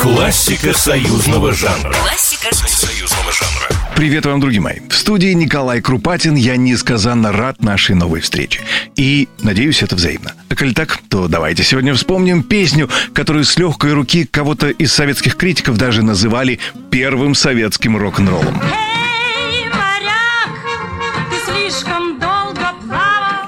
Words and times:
Классика 0.00 0.72
союзного 0.72 1.52
жанра. 1.52 1.92
Классика 1.92 2.54
союзного 2.54 3.32
жанра. 3.32 3.68
Привет 3.94 4.24
вам, 4.24 4.40
друзья 4.40 4.60
мои. 4.60 4.80
В 4.88 4.94
студии 4.94 5.32
Николай 5.32 5.82
Крупатин. 5.82 6.34
Я 6.34 6.56
несказанно 6.56 7.32
рад 7.32 7.62
нашей 7.62 7.94
новой 7.94 8.20
встрече. 8.20 8.60
И 8.96 9.28
надеюсь, 9.42 9.82
это 9.82 9.96
взаимно. 9.96 10.32
А 10.48 10.54
коль 10.54 10.72
так, 10.72 10.98
то 11.08 11.28
давайте 11.28 11.64
сегодня 11.64 11.94
вспомним 11.94 12.42
песню, 12.42 12.88
которую 13.12 13.44
с 13.44 13.58
легкой 13.58 13.92
руки 13.92 14.24
кого-то 14.24 14.70
из 14.70 14.92
советских 14.92 15.36
критиков 15.36 15.76
даже 15.76 16.02
называли 16.02 16.58
первым 16.90 17.34
советским 17.34 17.96
рок-н-роллом. 17.96 18.60
Эй, 18.62 18.89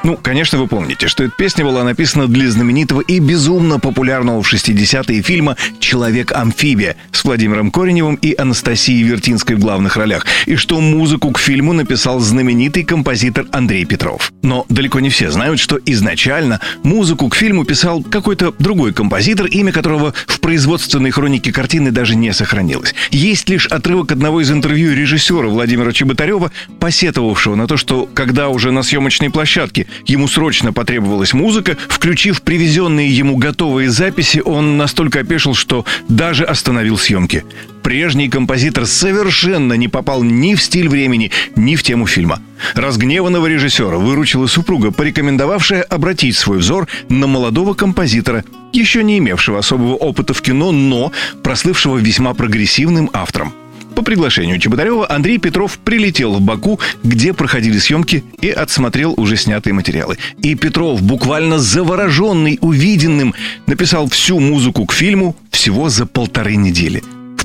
Ну, 0.04 0.16
конечно, 0.16 0.58
вы 0.58 0.66
помните, 0.66 1.06
что 1.06 1.22
эта 1.22 1.32
песня 1.36 1.64
была 1.64 1.84
написана 1.84 2.26
для 2.26 2.50
знаменитого 2.50 3.02
и 3.02 3.20
безумно 3.20 3.78
популярного 3.78 4.42
в 4.42 4.52
60-е 4.52 5.22
фильма 5.22 5.56
«Человек-амфибия» 5.78 6.96
с 7.12 7.22
Владимиром 7.22 7.70
Кореневым 7.70 8.16
и 8.16 8.34
Анастасией 8.36 9.04
Вертинской 9.04 9.54
в 9.54 9.60
главных 9.60 9.96
ролях, 9.96 10.26
и 10.46 10.56
что 10.56 10.80
музыку 10.80 11.30
к 11.30 11.38
фильму 11.38 11.72
написал 11.72 12.18
знаменитый 12.18 12.82
композитор 12.82 13.46
Андрей 13.52 13.84
Петров. 13.84 14.32
Но 14.42 14.66
далеко 14.68 14.98
не 14.98 15.08
все 15.08 15.30
знают, 15.30 15.60
что 15.60 15.78
изначально 15.86 16.60
музыку 16.82 17.28
к 17.28 17.36
фильму 17.36 17.64
писал 17.64 18.02
какой-то 18.02 18.52
другой 18.58 18.92
композитор, 18.92 19.46
имя 19.46 19.70
которого 19.70 20.14
в 20.26 20.40
производственной 20.40 21.12
хронике 21.12 21.52
картины 21.52 21.92
даже 21.92 22.16
не 22.16 22.32
сохранилось. 22.32 22.92
Есть 23.12 23.48
лишь 23.48 23.66
отрывок 23.66 24.10
одного 24.10 24.40
из 24.40 24.50
интервью 24.50 24.94
режиссера 24.94 25.46
Владимира 25.46 25.92
Чеботарева, 25.92 26.50
посетовавшего 26.80 27.54
на 27.54 27.68
то, 27.68 27.76
что 27.76 28.08
когда 28.12 28.48
уже 28.48 28.72
на 28.72 28.82
съемочной 28.82 29.30
площадке 29.30 29.86
ему 30.06 30.28
срочно 30.28 30.72
потребовалась 30.72 31.32
музыка, 31.32 31.76
включив 31.88 32.42
привезенные 32.42 33.10
ему 33.10 33.36
готовые 33.36 33.90
записи, 33.90 34.42
он 34.44 34.76
настолько 34.76 35.20
опешил, 35.20 35.54
что 35.54 35.84
даже 36.08 36.44
остановил 36.44 36.98
съемки. 36.98 37.44
Прежний 37.82 38.28
композитор 38.28 38.86
совершенно 38.86 39.74
не 39.74 39.88
попал 39.88 40.22
ни 40.22 40.54
в 40.54 40.62
стиль 40.62 40.88
времени, 40.88 41.30
ни 41.56 41.74
в 41.76 41.82
тему 41.82 42.06
фильма. 42.06 42.40
Разгневанного 42.74 43.46
режиссера 43.46 43.98
выручила 43.98 44.46
супруга, 44.46 44.92
порекомендовавшая 44.92 45.82
обратить 45.82 46.36
свой 46.36 46.58
взор 46.58 46.86
на 47.08 47.26
молодого 47.26 47.74
композитора, 47.74 48.44
еще 48.72 49.02
не 49.02 49.18
имевшего 49.18 49.58
особого 49.58 49.94
опыта 49.94 50.32
в 50.32 50.42
кино, 50.42 50.70
но 50.70 51.12
прослывшего 51.42 51.98
весьма 51.98 52.34
прогрессивным 52.34 53.10
автором. 53.12 53.52
По 53.94 54.02
приглашению 54.02 54.58
Чеботарева 54.58 55.10
Андрей 55.10 55.38
Петров 55.38 55.78
прилетел 55.78 56.34
в 56.34 56.40
Баку, 56.40 56.80
где 57.02 57.32
проходили 57.32 57.78
съемки, 57.78 58.24
и 58.40 58.50
отсмотрел 58.50 59.14
уже 59.16 59.36
снятые 59.36 59.74
материалы. 59.74 60.18
И 60.42 60.54
Петров, 60.54 61.02
буквально 61.02 61.58
завороженный 61.58 62.58
увиденным, 62.60 63.34
написал 63.66 64.08
всю 64.08 64.40
музыку 64.40 64.86
к 64.86 64.92
фильму 64.92 65.36
всего 65.50 65.88
за 65.88 66.06
полторы 66.06 66.56
недели. 66.56 67.02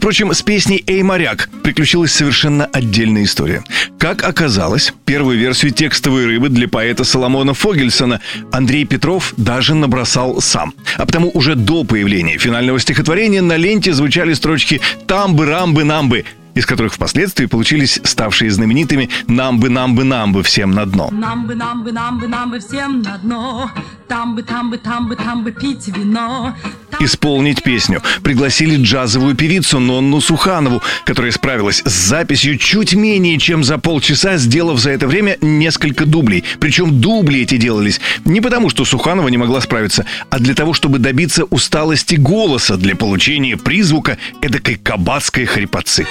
Впрочем, 0.08 0.34
с 0.34 0.42
песней 0.42 0.86
«Эй, 0.88 1.04
моряк» 1.04 1.50
приключилась 1.64 2.14
совершенно 2.14 2.64
отдельная 2.64 3.26
история. 3.26 3.62
Как 4.00 4.24
оказалось, 4.24 4.94
первую 5.04 5.38
версию 5.38 5.74
текстовой 5.74 6.26
рыбы 6.26 6.48
для 6.48 6.70
поэта 6.70 7.04
Соломона 7.04 7.54
Фогельсона 7.54 8.22
Андрей 8.54 8.86
Петров 8.86 9.34
даже 9.36 9.76
набросал 9.76 10.40
сам. 10.40 10.74
А 10.96 11.06
потому 11.06 11.30
уже 11.34 11.56
до 11.56 11.84
появления 11.84 12.38
финального 12.38 12.80
стихотворения 12.80 13.42
на 13.42 13.58
ленте 13.58 13.92
звучали 13.92 14.32
строчки 14.32 14.80
«Тамбы, 15.08 15.46
рамбы, 15.46 15.84
намбы», 15.84 16.24
из 16.58 16.66
которых 16.66 16.94
впоследствии 16.94 17.46
получились 17.46 18.00
ставшие 18.04 18.50
знаменитыми 18.50 19.10
«Намбы, 19.28 19.70
намбы, 19.70 20.06
намбы, 20.06 20.42
всем 20.42 20.72
на 20.72 20.86
дно». 20.86 21.10
Нам 21.12 21.48
бы, 21.48 21.54
нам 21.54 21.84
бы, 21.84 21.92
нам 21.92 22.18
бы, 22.18 22.28
нам 22.28 22.52
бы 22.52 22.60
всем 22.60 23.02
на 23.02 23.18
дно. 23.18 23.70
Там 24.08 24.36
бы, 24.36 24.42
там 24.42 24.72
бы, 24.72 24.78
там 24.78 25.10
бы, 25.10 25.18
там 25.18 25.44
бы 25.44 25.52
пить 25.52 25.90
вино. 25.90 26.56
Исполнить 27.00 27.62
песню 27.62 28.02
пригласили 28.24 28.82
джазовую 28.82 29.36
певицу 29.36 29.80
Нонну 29.80 30.20
Суханову, 30.20 30.82
которая 31.06 31.32
справилась 31.32 31.84
с 31.86 31.92
записью 31.92 32.58
чуть 32.58 32.94
менее 32.94 33.38
чем 33.38 33.64
за 33.64 33.78
полчаса, 33.78 34.38
сделав 34.38 34.80
за 34.80 34.92
это 34.92 35.08
время 35.08 35.38
несколько 35.42 36.06
дублей. 36.06 36.44
Причем 36.60 37.00
дубли 37.00 37.42
эти 37.42 37.58
делались 37.58 38.02
не 38.26 38.42
потому, 38.42 38.70
что 38.70 38.84
Суханова 38.84 39.28
не 39.28 39.38
могла 39.38 39.62
справиться, 39.62 40.06
а 40.30 40.40
для 40.40 40.56
того, 40.56 40.74
чтобы 40.74 40.98
добиться 41.00 41.46
усталости 41.46 42.16
голоса 42.16 42.78
для 42.78 42.96
получения 42.96 43.58
призвука 43.58 44.18
эдакой 44.42 44.76
кабацкой 44.76 45.46
хрипотцы. 45.46 46.08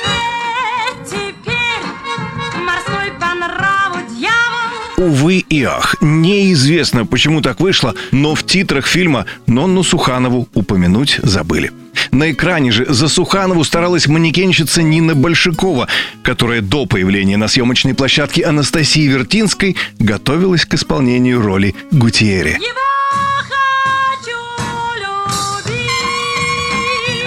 теперь 1.05 1.36
Увы 5.07 5.45
и 5.49 5.63
ах, 5.63 5.95
неизвестно, 6.01 7.07
почему 7.07 7.41
так 7.41 7.61
вышло, 7.61 7.95
но 8.11 8.35
в 8.35 8.43
титрах 8.45 8.89
фильма 8.89 9.27
Нонну 9.47 9.85
Суханову 9.85 10.49
упомянуть 10.53 11.21
забыли. 11.23 11.71
На 12.11 12.33
экране 12.33 12.73
же 12.73 12.87
за 12.89 13.07
Суханову 13.07 13.63
старалась 13.63 14.09
манекенщица 14.09 14.83
Нина 14.83 15.15
Большакова, 15.15 15.87
которая 16.25 16.61
до 16.61 16.87
появления 16.87 17.37
на 17.37 17.47
съемочной 17.47 17.95
площадке 17.95 18.43
Анастасии 18.43 19.07
Вертинской 19.07 19.77
готовилась 20.01 20.65
к 20.65 20.75
исполнению 20.75 21.41
роли 21.41 21.77
любить. 21.93 22.59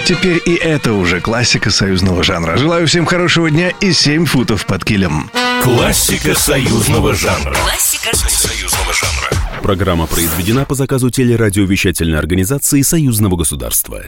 Теперь 0.04 0.42
и 0.44 0.54
это 0.54 0.92
уже 0.92 1.20
классика 1.20 1.70
союзного 1.70 2.22
жанра. 2.22 2.58
Желаю 2.58 2.86
всем 2.86 3.06
хорошего 3.06 3.50
дня 3.50 3.70
и 3.80 3.92
7 3.92 4.26
футов 4.26 4.66
под 4.66 4.84
килем. 4.84 5.30
Классика 5.62 6.34
союзного 6.34 7.14
жанра. 7.14 7.54
Классика 7.54 8.16
союзного 8.16 8.92
жанра. 8.94 9.60
Программа 9.62 10.06
произведена 10.06 10.64
по 10.64 10.74
заказу 10.74 11.10
телерадиовещательной 11.10 12.18
организации 12.18 12.80
Союзного 12.80 13.36
государства. 13.36 14.02